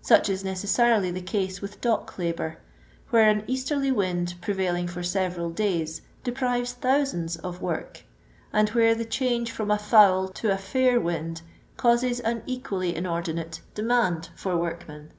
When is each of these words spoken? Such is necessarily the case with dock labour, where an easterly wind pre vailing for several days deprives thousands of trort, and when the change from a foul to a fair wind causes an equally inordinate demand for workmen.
Such 0.00 0.30
is 0.30 0.42
necessarily 0.42 1.10
the 1.10 1.20
case 1.20 1.60
with 1.60 1.82
dock 1.82 2.16
labour, 2.16 2.56
where 3.10 3.28
an 3.28 3.44
easterly 3.46 3.92
wind 3.92 4.32
pre 4.40 4.54
vailing 4.54 4.88
for 4.88 5.02
several 5.02 5.50
days 5.50 6.00
deprives 6.24 6.72
thousands 6.72 7.36
of 7.36 7.58
trort, 7.58 8.02
and 8.54 8.70
when 8.70 8.96
the 8.96 9.04
change 9.04 9.50
from 9.52 9.70
a 9.70 9.76
foul 9.78 10.28
to 10.28 10.50
a 10.50 10.56
fair 10.56 10.98
wind 10.98 11.42
causes 11.76 12.20
an 12.20 12.42
equally 12.46 12.96
inordinate 12.96 13.60
demand 13.74 14.30
for 14.34 14.56
workmen. 14.56 15.12